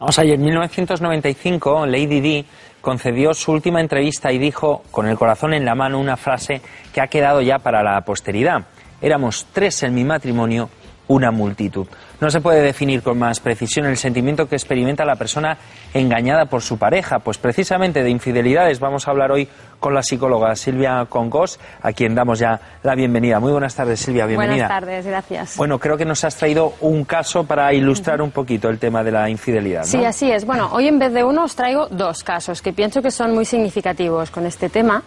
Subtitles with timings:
[0.00, 2.46] Vamos allá, en 1995 Lady Di
[2.80, 6.62] concedió su última entrevista y dijo, con el corazón en la mano, una frase
[6.94, 8.62] que ha quedado ya para la posteridad.
[9.00, 10.70] Éramos tres en mi matrimonio,
[11.08, 11.88] una multitud.
[12.20, 15.56] No se puede definir con más precisión el sentimiento que experimenta la persona
[15.94, 17.20] engañada por su pareja.
[17.20, 22.16] Pues precisamente de infidelidades vamos a hablar hoy con la psicóloga Silvia Congos, a quien
[22.16, 23.38] damos ya la bienvenida.
[23.38, 24.66] Muy buenas tardes, Silvia, bienvenida.
[24.66, 25.56] Buenas tardes, gracias.
[25.56, 29.12] Bueno, creo que nos has traído un caso para ilustrar un poquito el tema de
[29.12, 29.82] la infidelidad.
[29.82, 29.86] ¿no?
[29.86, 30.44] Sí, así es.
[30.44, 33.44] Bueno, hoy en vez de uno os traigo dos casos que pienso que son muy
[33.44, 35.04] significativos con este tema.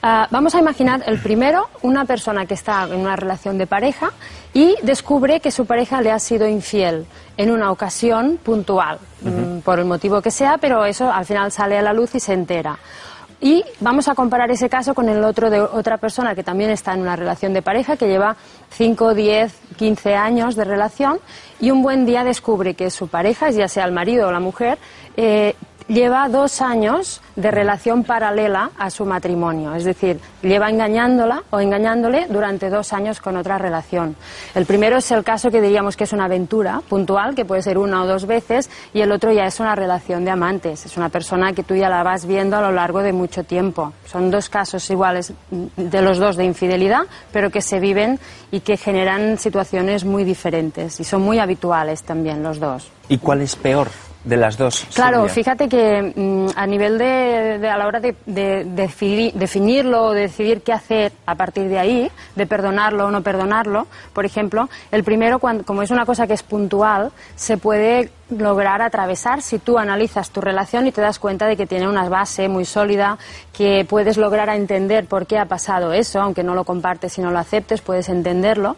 [0.00, 4.12] Ah, vamos a imaginar el primero, una persona que está en una relación de pareja
[4.54, 9.78] y descubre que su pareja le ha sido infiel en una ocasión puntual, mm, por
[9.78, 12.78] el motivo que sea, pero eso al final sale a la luz y se entera.
[13.40, 16.94] Y vamos a comparar ese caso con el otro de otra persona que también está
[16.94, 18.36] en una relación de pareja, que lleva
[18.70, 21.18] 5, 10, 15 años de relación
[21.58, 24.78] y un buen día descubre que su pareja, ya sea el marido o la mujer,
[25.16, 25.56] eh,
[25.88, 32.26] lleva dos años de relación paralela a su matrimonio, es decir, lleva engañándola o engañándole
[32.28, 34.16] durante dos años con otra relación.
[34.54, 37.78] El primero es el caso que diríamos que es una aventura puntual, que puede ser
[37.78, 41.08] una o dos veces, y el otro ya es una relación de amantes, es una
[41.08, 43.92] persona que tú ya la vas viendo a lo largo de mucho tiempo.
[44.06, 48.18] Son dos casos iguales de los dos de infidelidad, pero que se viven
[48.50, 52.90] y que generan situaciones muy diferentes, y son muy habituales también los dos.
[53.08, 53.88] ¿Y cuál es peor?
[54.24, 54.86] De las dos.
[54.94, 55.34] Claro, Silvia?
[55.34, 60.12] fíjate que mm, a nivel de, de- a la hora de, de defini- definirlo o
[60.12, 64.68] de decidir qué hacer a partir de ahí, de perdonarlo o no perdonarlo, por ejemplo,
[64.92, 69.58] el primero, cuando, como es una cosa que es puntual, se puede lograr atravesar si
[69.58, 73.18] tú analizas tu relación y te das cuenta de que tiene una base muy sólida,
[73.52, 77.20] que puedes lograr a entender por qué ha pasado eso, aunque no lo compartes y
[77.20, 78.76] no lo aceptes, puedes entenderlo.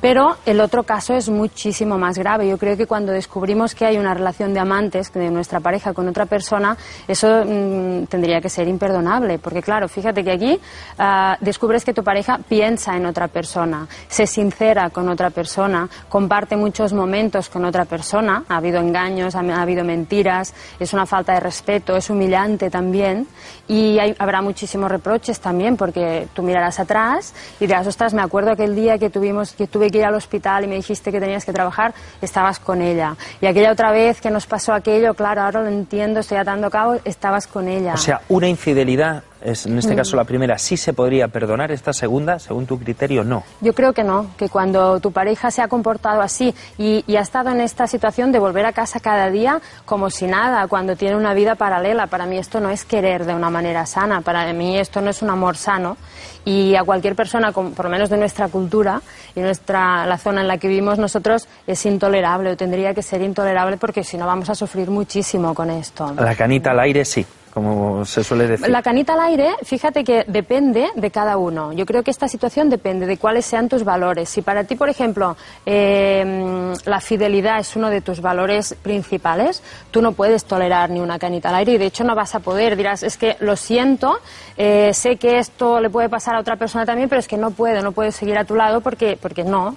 [0.00, 2.48] Pero el otro caso es muchísimo más grave.
[2.48, 6.08] Yo creo que cuando descubrimos que hay una relación de amantes de nuestra pareja con
[6.08, 9.38] otra persona, eso mm, tendría que ser imperdonable.
[9.38, 10.60] Porque claro, fíjate que aquí
[10.98, 16.56] ah, descubres que tu pareja piensa en otra persona, se sincera con otra persona, comparte
[16.56, 18.44] muchos momentos con otra persona.
[18.48, 23.26] Ha habido engaños, ha, ha habido mentiras, es una falta de respeto, es humillante también.
[23.68, 28.50] Y hay- habrá muchísimos reproches también, porque tú mirarás atrás y dirás, ostras, me acuerdo
[28.50, 31.44] aquel día que tuvimos, que tuve que ir al hospital y me dijiste que tenías
[31.44, 33.16] que trabajar, estabas con ella.
[33.40, 36.98] Y aquella otra vez que nos pasó aquello, claro, ahora lo entiendo, estoy atando cabo,
[37.04, 37.94] estabas con ella.
[37.94, 39.96] O sea, una infidelidad, es, en este Mm.
[39.96, 43.42] caso la primera, sí se podría perdonar, esta segunda, según tu criterio, no.
[43.60, 47.20] Yo creo que no, que cuando tu pareja se ha comportado así y, y ha
[47.20, 51.16] estado en esta situación de volver a casa cada día como si nada, cuando tiene
[51.16, 54.78] una vida paralela, para mí esto no es querer de una manera sana, para mí
[54.78, 55.96] esto no es un amor sano
[56.44, 59.00] y a cualquier persona, con- por lo menos de nuestra cultura
[59.34, 63.20] y nuestra, la zona en la que vivimos nosotros, es intolerable o tendría que ser
[63.22, 66.12] intolerable porque si no vamos a sufrir muchísimo con esto.
[66.18, 68.68] La canita al aire sí, como se suele decir.
[68.68, 71.72] La canita al aire, fíjate que depende de cada uno.
[71.72, 74.28] Yo creo que esta situación depende de cuáles sean tus valores.
[74.28, 80.00] Si para ti, por ejemplo, eh, la fidelidad es uno de tus valores principales, tú
[80.00, 82.76] no puedes tolerar ni una canita al aire y de hecho no vas a poder.
[82.76, 84.18] Dirás, es que lo siento,
[84.56, 87.50] eh, sé que esto le puede pasar a otra persona también, pero es que no
[87.50, 89.76] puedo, no puedo seguir a tu lado porque, porque no.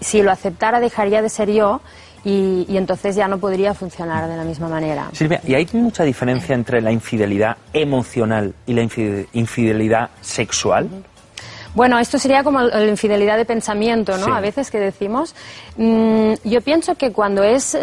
[0.00, 1.80] Si lo aceptara, dejaría de ser yo.
[2.24, 5.08] Y, y entonces ya no podría funcionar de la misma manera.
[5.12, 10.88] Silvia, ¿y hay mucha diferencia entre la infidelidad emocional y la infide- infidelidad sexual?
[11.72, 14.26] Bueno, esto sería como la infidelidad de pensamiento, ¿no?
[14.26, 14.30] Sí.
[14.32, 15.34] A veces que decimos.
[15.76, 17.80] Mm, yo pienso que cuando es, eh,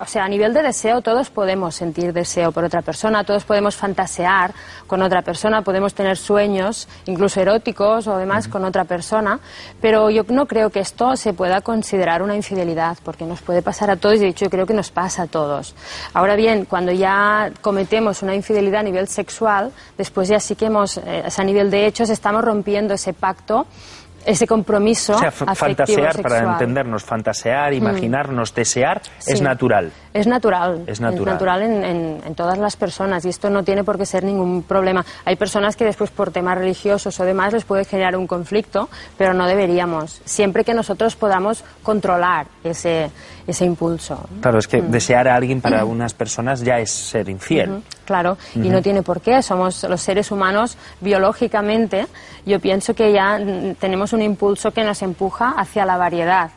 [0.00, 3.76] o sea, a nivel de deseo, todos podemos sentir deseo por otra persona, todos podemos
[3.76, 4.54] fantasear
[4.86, 9.38] con otra persona, podemos tener sueños, incluso eróticos o demás, con otra persona,
[9.80, 13.90] pero yo no creo que esto se pueda considerar una infidelidad, porque nos puede pasar
[13.90, 15.74] a todos y de hecho yo creo que nos pasa a todos.
[16.14, 20.96] Ahora bien, cuando ya cometemos una infidelidad a nivel sexual, después ya sí que hemos,
[20.96, 23.66] eh, a nivel de hechos, estamos rompiendo ese pacto
[24.26, 25.16] ese compromiso.
[25.16, 26.22] O sea, fantasear, sexual.
[26.22, 29.44] para entendernos, fantasear, imaginarnos, desear, es Sí.
[29.44, 29.92] natural.
[30.14, 30.82] Es natural.
[30.86, 31.60] Es natural.
[31.60, 35.04] en, en- en todas las personas y esto no tiene por qué ser ningún problema.
[35.26, 38.88] Hay personas que después por temas religiosos o demás les puede generar un conflicto,
[39.18, 40.22] pero no deberíamos.
[40.24, 43.10] Siempre que nosotros podamos controlar ese,
[43.46, 44.26] ese impulso.
[44.40, 47.70] Claro, es que desear a alguien para unas personas ya es ser infiel.
[47.72, 49.42] Ujú, Claro, y no tiene por qué.
[49.42, 52.06] Somos los seres humanos biológicamente.
[52.46, 56.50] Yo pienso que ya mm, tenemos un impulso que nos empuja hacia la variedad.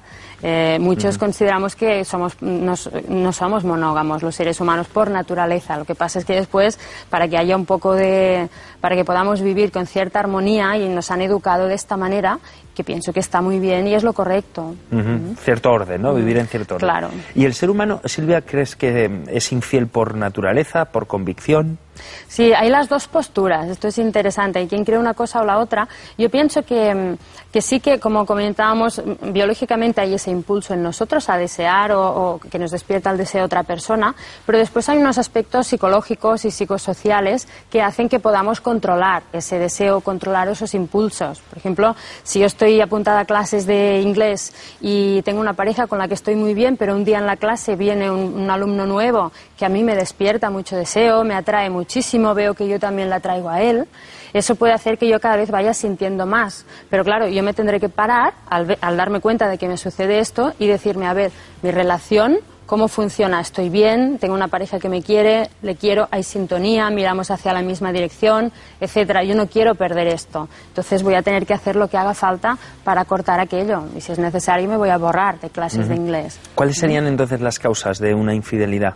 [0.44, 5.78] Eh, muchos consideramos que somos, nos- no somos monógamos los seres humanos por naturaleza.
[5.78, 6.78] Lo que pasa es que después,
[7.10, 8.48] para que haya un poco de,
[8.80, 12.38] para que podamos vivir con cierta armonía y nos han educado de esta manera,
[12.78, 14.76] que pienso que está muy bien y es lo correcto.
[14.92, 16.14] Ujú, Cierto orden, ¿no?
[16.14, 16.88] Vivir en cierto orden.
[16.88, 17.10] Claro.
[17.34, 21.80] ¿Y el ser humano, Silvia, crees que es infiel por naturaleza, por convicción?
[22.28, 23.68] Sí, hay las dos posturas.
[23.68, 24.60] Esto es interesante.
[24.60, 25.88] Hay quien cree una cosa o la otra.
[26.16, 27.18] Yo pienso que, mm,
[27.52, 32.02] que sí que, como comentábamos, mm, biológicamente hay ese impulso en nosotros a desear o,
[32.36, 34.14] o que nos despierta el deseo de otra persona,
[34.46, 40.02] pero después hay unos aspectos psicológicos y psicosociales que hacen que podamos controlar ese deseo,
[40.02, 41.40] controlar esos impulsos.
[41.40, 46.00] Por ejemplo, si yo estoy apuntada a clases de inglés y tengo una pareja con
[46.00, 49.32] la que estoy muy bien, pero un día en la clase viene un, alumno nuevo
[49.58, 53.20] que a mí me despierta mucho deseo, me atrae muchísimo, veo que yo también la
[53.20, 53.88] traigo a él,
[54.34, 56.66] eso puede hacer que yo cada vez vaya sintiendo más.
[56.90, 60.20] Pero claro, yo me tendré que parar al, al darme cuenta de que me sucede
[60.20, 61.32] esto y decirme, a ver,
[61.62, 63.40] mi relación cómo funciona.
[63.40, 67.64] Estoy bien, tengo una pareja que me quiere, le quiero, hay sintonía, miramos hacia la
[67.64, 69.24] misma dirección, etcétera.
[69.24, 70.48] Yo no quiero perder esto.
[70.68, 73.86] Entonces voy a tener que hacer lo que haga falta para cortar aquello.
[73.96, 76.40] Y si es necesario, me voy a borrar de clases de inglés.
[76.54, 78.96] ¿Cuáles serían entonces las causas de una infidelidad?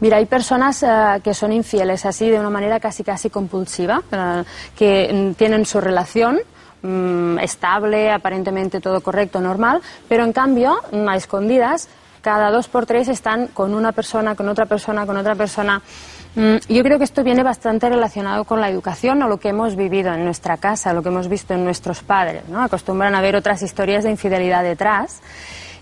[0.00, 4.42] Mira, hay personas eh, que son infieles así de una manera casi casi compulsiva, eh,
[4.76, 6.40] que tienen su relación
[6.82, 11.88] mm, estable, aparentemente todo correcto, normal, pero en cambio, a escondidas,
[12.22, 15.82] cada dos por tres están con una persona, con otra persona, con otra persona.
[16.34, 19.76] Mm, Yo creo que esto viene bastante relacionado con la educación o lo que hemos
[19.76, 22.48] vivido en nuestra casa, lo que hemos visto en nuestros padres.
[22.48, 22.62] ¿no?
[22.62, 25.20] Acostumbran a ver otras historias de infidelidad detrás.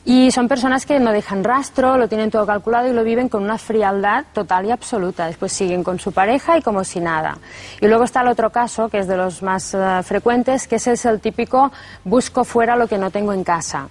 [0.02, 3.42] Y son personas que no dejan rastro, lo tienen todo calculado y lo viven con
[3.42, 5.26] una frialdad total y absoluta.
[5.26, 7.36] Después siguen con su pareja y como si nada.
[7.82, 11.04] Y luego está el otro caso, que es de los más eh, frecuentes, que es
[11.04, 11.70] el típico
[12.02, 13.88] busco fuera lo que no tengo en casa.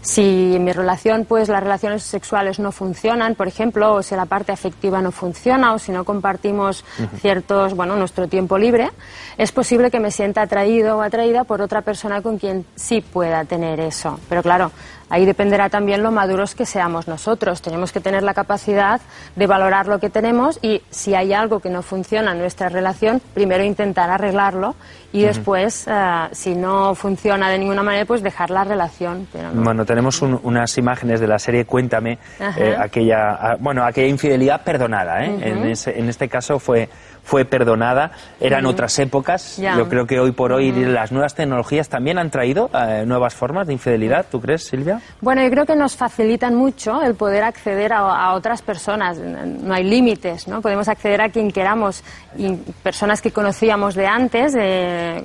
[0.00, 4.26] Si en mi relación, pues las relaciones sexuales no funcionan, por ejemplo, o si la
[4.26, 6.84] parte afectiva no funciona, o si no compartimos
[7.20, 8.90] ciertos, bueno, nuestro tiempo libre,
[9.38, 13.44] es posible que me sienta atraído o atraída por otra persona con quien sí pueda
[13.44, 14.18] tener eso.
[14.28, 14.70] Pero claro,
[15.10, 17.60] Ahí dependerá también lo maduros que seamos nosotros.
[17.60, 19.00] Tenemos que tener la capacidad
[19.34, 23.20] de valorar lo que tenemos y si hay algo que no funciona en nuestra relación,
[23.34, 24.76] primero intentar arreglarlo
[25.12, 29.26] y después, eh, si no funciona de ninguna manera, pues dejar la relación.
[29.40, 29.62] Pero no.
[29.62, 32.18] Bueno, tenemos un- unas imágenes de la serie Cuéntame,
[32.56, 35.38] eh, aquella, ah, bueno, aquella infidelidad perdonada, ¿eh?
[35.42, 36.88] en, ese- en este caso fue,
[37.22, 38.10] fue perdonada.
[38.40, 39.58] Eran otras épocas.
[39.76, 43.66] Yo creo que hoy por hoy las nuevas tecnologías también han traído eh, nuevas formas
[43.66, 44.26] de infidelidad.
[44.30, 45.00] ¿Tú crees, Silvia?
[45.20, 49.18] Bueno, yo creo que nos facilitan mucho el poder acceder a, a otras personas.
[49.18, 50.60] No hay límites, ¿no?
[50.60, 52.02] Podemos acceder a quien queramos
[52.36, 55.22] y personas que conocíamos de antes eh,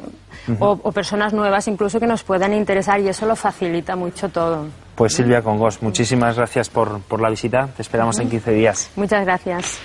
[0.59, 4.67] o, o personas nuevas incluso que nos puedan interesar y eso lo facilita mucho todo.
[4.95, 7.67] Pues Silvia Congos, muchísimas gracias por, por la visita.
[7.75, 8.91] Te esperamos en 15 días.
[8.95, 9.79] Muchas gracias.